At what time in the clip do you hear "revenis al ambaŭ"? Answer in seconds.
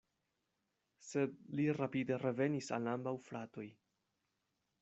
2.23-3.15